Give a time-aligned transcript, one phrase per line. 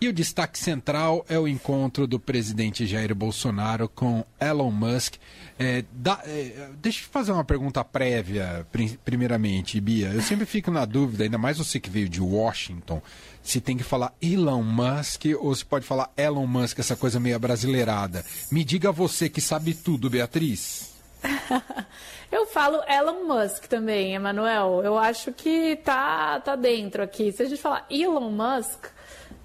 [0.00, 5.16] E o destaque central é o encontro do presidente Jair Bolsonaro com Elon Musk.
[5.58, 8.66] É, da, é, deixa eu fazer uma pergunta prévia,
[9.04, 10.08] primeiramente, Bia.
[10.08, 13.02] Eu sempre fico na dúvida, ainda mais você que veio de Washington,
[13.42, 17.38] se tem que falar Elon Musk ou se pode falar Elon Musk, essa coisa meio
[17.38, 18.24] brasileirada.
[18.50, 20.94] Me diga você que sabe tudo, Beatriz.
[22.32, 24.80] Eu falo Elon Musk também, Emanuel.
[24.82, 27.32] Eu acho que tá, tá dentro aqui.
[27.32, 28.86] Se a gente falar Elon Musk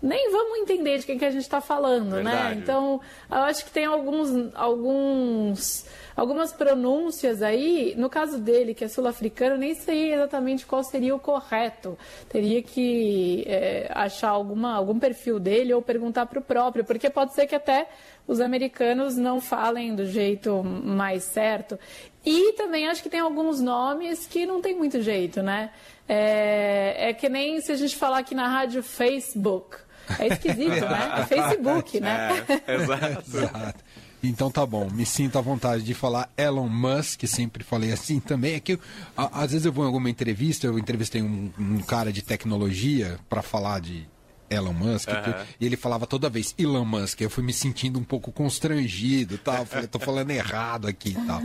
[0.06, 2.32] nem vamos entender de quem que a gente está falando, né?
[2.32, 2.56] Verdade.
[2.56, 2.62] né?
[2.62, 5.86] Então, eu acho que tem alguns, alguns,
[6.16, 7.96] algumas pronúncias aí.
[7.98, 11.98] No caso dele, que é sul-africano, nem sei exatamente qual seria o correto.
[12.30, 17.34] Teria que é, achar alguma, algum perfil dele ou perguntar para o próprio, porque pode
[17.34, 17.88] ser que até
[18.28, 21.80] os americanos não falem do jeito mais certo.
[22.24, 25.72] E também acho que tem alguns nomes que não tem muito jeito, né?
[26.08, 29.85] É, é que nem se a gente falar aqui na rádio Facebook.
[30.20, 31.14] É esquisito, né?
[31.20, 32.46] É Facebook, né?
[32.68, 33.38] É, exato.
[33.38, 33.84] exato.
[34.24, 38.56] Então tá bom, me sinto à vontade de falar Elon Musk, sempre falei assim também.
[38.56, 38.80] É que eu,
[39.16, 43.42] às vezes eu vou em alguma entrevista, eu entrevistei um, um cara de tecnologia para
[43.42, 44.08] falar de
[44.50, 45.46] Elon Musk, uhum.
[45.60, 47.22] e ele falava toda vez Elon Musk.
[47.22, 49.66] Eu fui me sentindo um pouco constrangido, tal.
[49.66, 51.42] Falei, tô falando errado aqui, tal.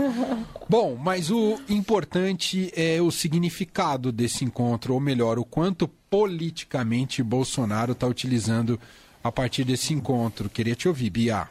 [0.68, 7.92] Bom, mas o importante é o significado desse encontro, ou melhor, o quanto politicamente Bolsonaro
[7.92, 8.78] está utilizando
[9.22, 10.48] a partir desse encontro.
[10.48, 11.48] Queria te ouvir, Bia.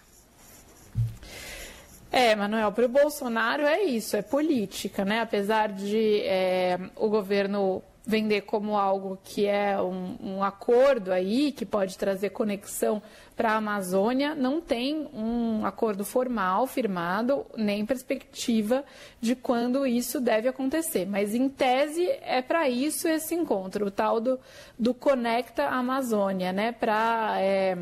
[2.11, 5.21] É, Manuel, para o Bolsonaro é isso, é política, né?
[5.21, 11.65] Apesar de é, o governo vender como algo que é um, um acordo aí, que
[11.65, 13.01] pode trazer conexão
[13.35, 18.83] para a Amazônia, não tem um acordo formal firmado, nem perspectiva
[19.21, 21.05] de quando isso deve acontecer.
[21.05, 24.39] Mas, em tese, é para isso esse encontro, o tal do,
[24.77, 26.71] do Conecta Amazônia, né?
[26.71, 27.35] Para.
[27.39, 27.77] É,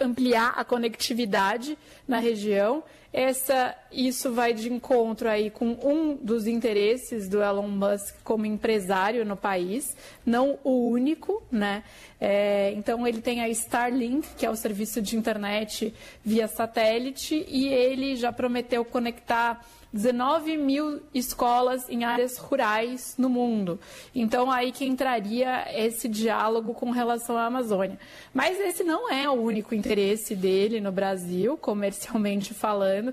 [0.00, 2.82] ampliar a conectividade na região.
[3.16, 9.24] Essa, isso vai de encontro aí com um dos interesses do Elon Musk como empresário
[9.24, 11.84] no país, não o único, né?
[12.20, 15.94] É, então ele tem a Starlink, que é o serviço de internet
[16.24, 19.64] via satélite, e ele já prometeu conectar
[19.94, 23.78] 19 mil escolas em áreas rurais no mundo.
[24.12, 27.96] Então, aí que entraria esse diálogo com relação à Amazônia.
[28.32, 33.03] Mas esse não é o único interesse dele no Brasil, comercialmente falando.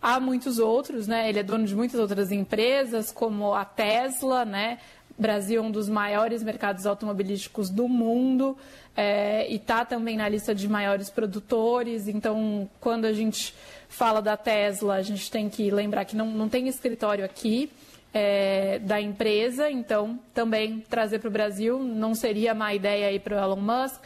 [0.00, 1.28] Há muitos outros, né?
[1.28, 4.78] Ele é dono de muitas outras empresas, como a Tesla, né?
[5.18, 8.56] Brasil é um dos maiores mercados automobilísticos do mundo
[8.94, 12.06] é, e está também na lista de maiores produtores.
[12.06, 13.54] Então, quando a gente
[13.88, 17.70] fala da Tesla, a gente tem que lembrar que não, não tem escritório aqui
[18.12, 23.36] é, da empresa, então também trazer para o Brasil não seria má ideia aí para
[23.36, 24.00] o Elon Musk.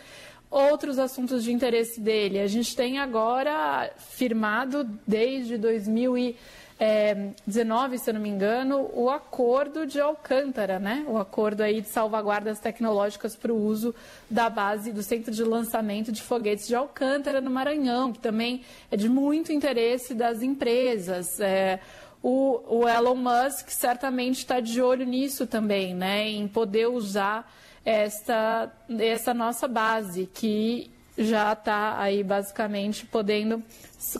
[0.50, 6.36] Outros assuntos de interesse dele, a gente tem agora firmado desde 2000 e
[6.82, 11.04] é, 19, se eu não me engano, o acordo de Alcântara, né?
[11.06, 13.94] O acordo aí de salvaguardas tecnológicas para o uso
[14.30, 18.96] da base do centro de lançamento de foguetes de Alcântara no Maranhão, que também é
[18.96, 21.38] de muito interesse das empresas.
[21.38, 21.80] É,
[22.22, 26.28] o, o Elon Musk certamente está de olho nisso também, né?
[26.28, 27.46] Em poder usar
[27.84, 33.62] essa, essa nossa base, que já está aí basicamente podendo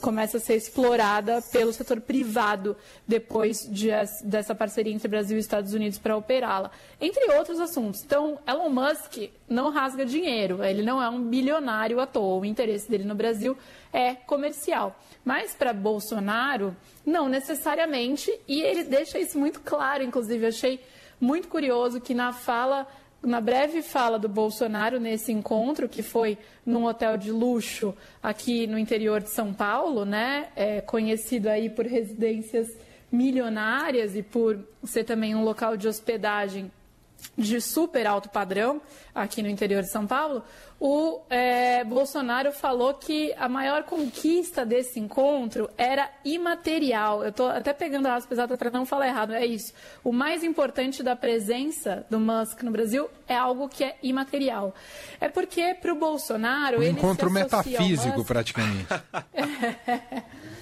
[0.03, 2.77] começa a ser explorada pelo setor privado
[3.09, 3.89] depois de,
[4.23, 8.03] dessa parceria entre Brasil e Estados Unidos para operá-la, entre outros assuntos.
[8.05, 12.91] Então, Elon Musk não rasga dinheiro, ele não é um bilionário à toa, o interesse
[12.91, 13.57] dele no Brasil
[13.93, 14.95] é comercial.
[15.25, 20.81] Mas para Bolsonaro, não necessariamente, e ele deixa isso muito claro, inclusive, achei
[21.19, 22.87] muito curioso que na fala
[23.23, 28.79] na breve fala do Bolsonaro nesse encontro, que foi num hotel de luxo aqui no
[28.79, 30.49] interior de São Paulo, né?
[30.57, 32.69] É, conhecido aí por residências
[33.13, 36.71] milionárias e por ser também um local de hospedagem
[37.37, 38.81] de super alto padrão
[39.15, 40.43] aqui no interior de São Paulo,
[40.79, 47.23] o é, Bolsonaro falou que a maior conquista desse encontro era imaterial.
[47.23, 49.75] Eu estou até pegando a aspas para não falar errado, é isso.
[50.03, 54.75] O mais importante da presença do Musk no Brasil é algo que é imaterial.
[55.21, 56.81] É porque para o Bolsonaro.
[56.81, 58.27] Um encontro metafísico, Musk...
[58.27, 58.87] praticamente.
[59.35, 60.23] É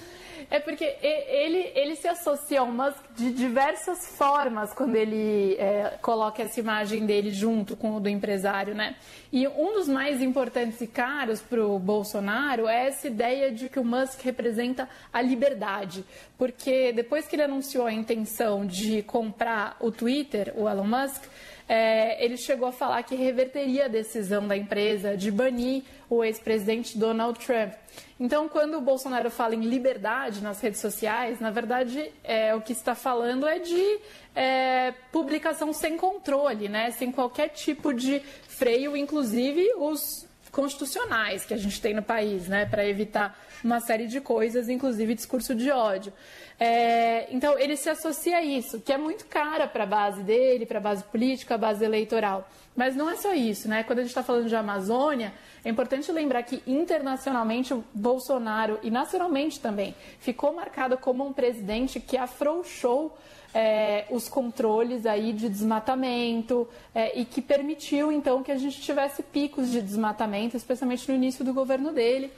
[0.57, 6.59] porque ele, ele se associa ao Musk de diversas formas quando ele é, coloca essa
[6.59, 8.95] imagem dele junto com o do empresário, né?
[9.31, 13.79] E um dos mais importantes e caros para o Bolsonaro é essa ideia de que
[13.79, 16.03] o Musk representa a liberdade.
[16.35, 21.25] Porque depois que ele anunciou a intenção de comprar o Twitter, o Elon Musk,
[21.69, 26.97] é, ele chegou a falar que reverteria a decisão da empresa de banir o ex-presidente
[26.97, 27.73] Donald Trump.
[28.19, 32.73] Então, quando o Bolsonaro fala em liberdade nas redes sociais, na verdade, é, o que
[32.73, 33.99] está falando é de
[34.35, 36.89] é, publicação sem controle, né?
[36.89, 42.65] sem qualquer tipo de freio, inclusive os constitucionais que a gente tem no país, né,
[42.65, 46.13] para evitar uma série de coisas, inclusive discurso de ódio.
[46.59, 50.65] É, então, ele se associa a isso, que é muito cara para a base dele,
[50.65, 52.49] para a base política, a base eleitoral.
[52.75, 53.83] Mas não é só isso, né?
[53.83, 58.91] Quando a gente está falando de Amazônia, é importante lembrar que internacionalmente o Bolsonaro, e
[58.91, 63.17] nacionalmente também, ficou marcado como um presidente que afrouxou
[63.53, 69.23] é, os controles aí de desmatamento é, e que permitiu então que a gente tivesse
[69.23, 72.31] picos de desmatamento, especialmente no início do governo dele,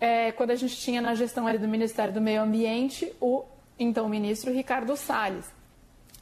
[0.00, 3.44] é, quando a gente tinha na gestão ali do Ministério do Meio Ambiente o
[3.78, 5.46] então ministro Ricardo Salles.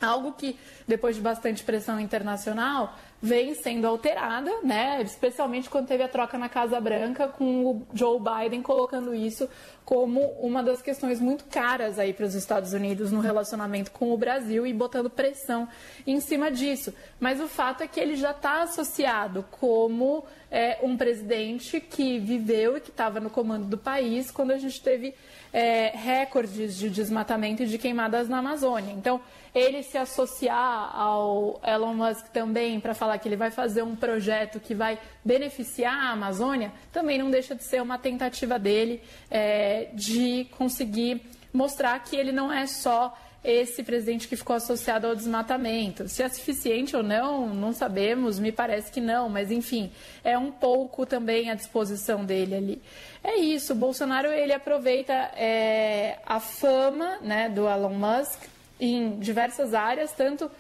[0.01, 5.01] Algo que, depois de bastante pressão internacional, vem sendo alterada, né?
[5.01, 9.49] especialmente quando teve a troca na Casa Branca, com o Joe Biden colocando isso
[9.83, 14.19] como uma das questões muito caras aí para os Estados Unidos no relacionamento com o
[14.19, 15.67] Brasil e botando pressão
[16.07, 16.93] em cima disso.
[17.19, 22.77] Mas o fato é que ele já está associado como é, um presidente que viveu
[22.77, 25.15] e que estava no comando do país quando a gente teve
[25.51, 28.93] é, recordes de desmatamento e de queimadas na Amazônia.
[28.93, 29.21] Então,
[29.55, 34.61] ele se associar ao Elon Musk também para falar que ele vai fazer um projeto
[34.61, 40.47] que vai beneficiar a Amazônia, também não deixa de ser uma tentativa dele é, de
[40.57, 41.23] conseguir
[41.53, 46.09] mostrar que ele não é só esse presidente que ficou associado ao desmatamento.
[46.09, 49.93] Se é suficiente ou não, não sabemos, me parece que não, mas enfim,
[50.25, 52.83] é um pouco também a disposição dele ali.
[53.23, 58.41] É isso, Bolsonaro ele aproveita é, a fama né, do Elon Musk
[58.81, 60.51] em diversas áreas, tanto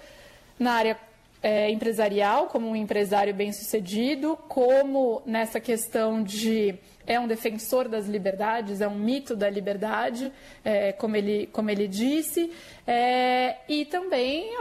[0.59, 0.99] na área
[1.45, 6.75] é, empresarial, como um empresário bem-sucedido, como nessa questão de
[7.07, 10.33] é um defensor das liberdades, é um mito da liberdade,
[10.65, 12.51] é, como, ele, como ele disse,
[12.87, 14.59] é, e também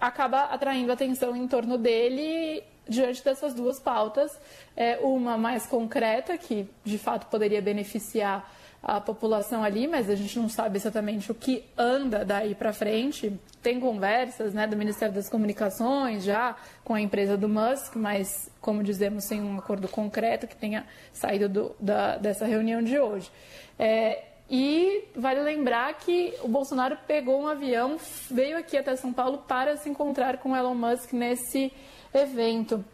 [0.00, 4.32] acaba atraindo atenção em torno dele diante dessas duas pautas,
[4.74, 8.50] é, uma mais concreta, que de fato poderia beneficiar
[8.82, 13.32] a população ali, mas a gente não sabe exatamente o que anda daí para frente.
[13.62, 18.82] Tem conversas né, do Ministério das Comunicações já com a empresa do Musk, mas, como
[18.82, 23.30] dizemos, sem um acordo concreto que tenha saído do, da, dessa reunião de hoje.
[23.78, 27.96] É, e vale lembrar que o Bolsonaro pegou um avião,
[28.28, 31.72] veio aqui até São Paulo para se encontrar com Elon Musk nesse
[32.12, 32.84] evento.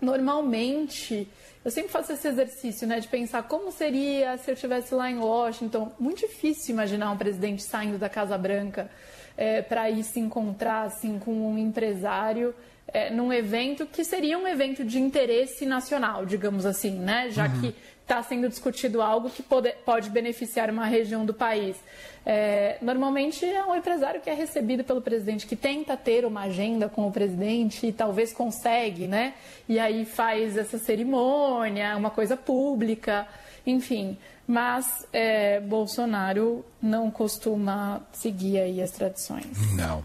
[0.00, 1.28] Normalmente,
[1.64, 5.18] eu sempre faço esse exercício, né, de pensar como seria se eu estivesse lá em
[5.18, 5.92] Washington.
[5.98, 8.90] Muito difícil imaginar um presidente saindo da Casa Branca
[9.36, 12.54] é, para ir se encontrar assim com um empresário
[12.92, 17.28] é, num evento que seria um evento de interesse nacional, digamos assim, né?
[17.30, 17.60] Já uhum.
[17.60, 17.74] que
[18.08, 21.76] está sendo discutido algo que pode, pode beneficiar uma região do país.
[22.24, 26.88] É, normalmente é um empresário que é recebido pelo presidente, que tenta ter uma agenda
[26.88, 29.34] com o presidente e talvez consegue, né?
[29.68, 33.28] E aí faz essa cerimônia, uma coisa pública,
[33.66, 34.16] enfim.
[34.46, 39.74] Mas é, Bolsonaro não costuma seguir aí as tradições.
[39.74, 40.02] Não.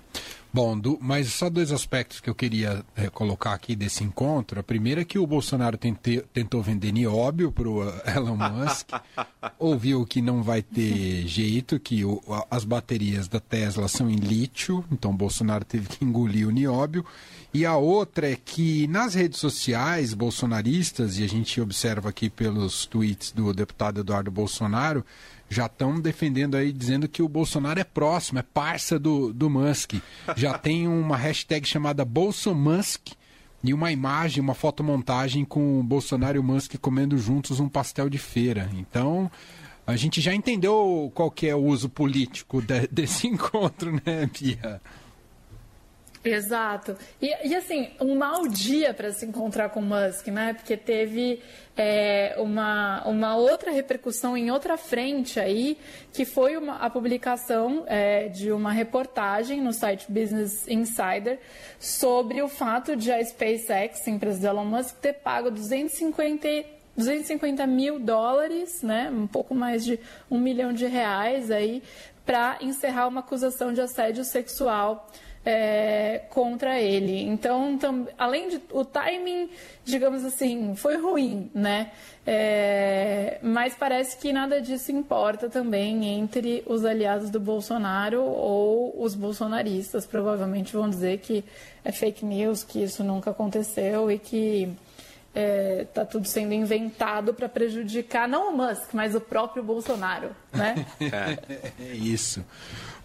[0.53, 4.59] Bom, do, mas só dois aspectos que eu queria é, colocar aqui desse encontro.
[4.59, 8.89] A primeira é que o Bolsonaro tente, tentou vender nióbio para o Elon Musk,
[9.57, 14.85] ouviu que não vai ter jeito, que o, as baterias da Tesla são em lítio,
[14.91, 17.03] então o Bolsonaro teve que engolir o nióbio.
[17.51, 22.85] E a outra é que nas redes sociais bolsonaristas, e a gente observa aqui pelos
[22.85, 25.03] tweets do deputado Eduardo Bolsonaro,
[25.49, 29.95] já estão defendendo aí, dizendo que o Bolsonaro é próximo, é parça do, do Musk.
[30.35, 33.13] Já tem uma hashtag chamada BolsoMusk
[33.63, 38.09] e uma imagem, uma fotomontagem com o Bolsonaro e o Musk comendo juntos um pastel
[38.09, 38.69] de feira.
[38.73, 39.31] Então,
[39.85, 44.81] a gente já entendeu qual que é o uso político de, desse encontro, né, Pia?
[46.23, 46.95] Exato.
[47.21, 50.53] E, e, assim, um mau dia para se encontrar com Musk, né?
[50.53, 51.41] Porque teve
[51.75, 55.77] é, uma, uma outra repercussão em outra frente aí,
[56.13, 61.39] que foi uma, a publicação é, de uma reportagem no site Business Insider
[61.77, 66.47] sobre o fato de a SpaceX, empresa do Elon Musk, ter pago 250
[66.95, 69.99] 250 mil dólares, né, um pouco mais de
[70.29, 71.81] um milhão de reais aí,
[72.23, 75.09] para encerrar uma acusação de assédio sexual
[75.45, 77.21] é, contra ele.
[77.21, 79.49] Então, tam, além de o timing,
[79.83, 81.91] digamos assim, foi ruim, né?
[82.25, 89.13] É, mas parece que nada disso importa também entre os aliados do Bolsonaro ou os
[89.15, 90.05] bolsonaristas.
[90.05, 91.43] Provavelmente vão dizer que
[91.83, 94.73] é fake news, que isso nunca aconteceu e que
[95.33, 100.29] está é, tá tudo sendo inventado para prejudicar não o Musk, mas o próprio Bolsonaro,
[100.53, 100.85] né?
[101.79, 102.45] é isso.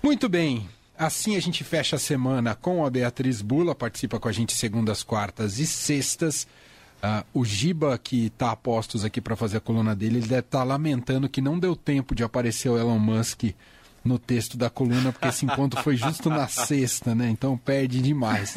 [0.01, 0.69] Muito bem.
[0.99, 5.05] Assim a gente fecha a semana com a Beatriz Bula, participa com a gente segundas,
[5.05, 6.47] quartas e sextas.
[7.01, 10.41] Uh, o Giba, que está a postos aqui para fazer a coluna dele, ele deve
[10.41, 13.45] estar tá lamentando que não deu tempo de aparecer o Elon Musk
[14.05, 17.29] no texto da coluna, porque esse encontro foi justo na sexta, né?
[17.31, 18.57] Então perde demais.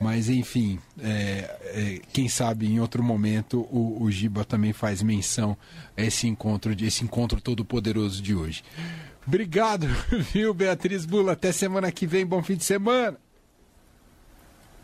[0.00, 5.56] Mas enfim, é, é, quem sabe em outro momento o, o Giba também faz menção
[5.96, 8.64] a esse encontro, esse encontro todo poderoso de hoje.
[9.26, 9.86] Obrigado,
[10.32, 11.32] viu, Beatriz Bula?
[11.32, 12.24] Até semana que vem.
[12.24, 13.18] Bom fim de semana.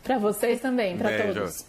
[0.03, 1.65] Para vocês também, para todos.